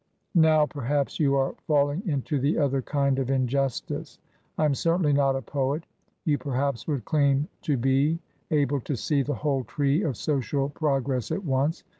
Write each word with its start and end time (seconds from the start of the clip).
]"Now, 0.33 0.65
perhaps, 0.65 1.19
you 1.19 1.35
are 1.35 1.53
falling 1.67 2.01
into 2.07 2.39
the 2.39 2.57
other 2.57 2.81
kind 2.81 3.19
of 3.19 3.29
injustice. 3.29 4.17
I 4.57 4.65
am 4.65 4.73
certainly 4.73 5.13
not 5.13 5.35
a 5.35 5.43
poet. 5.43 5.83
You 6.25 6.39
perhaps 6.39 6.87
would 6.87 7.05
claim 7.05 7.47
to 7.61 7.77
be 7.77 8.17
able 8.49 8.81
to 8.81 8.95
see 8.97 9.21
the 9.21 9.35
whole 9.35 9.63
tree 9.63 10.01
of 10.01 10.17
Social 10.17 10.69
Progress 10.69 11.29
at 11.31 11.45
once. 11.45 11.83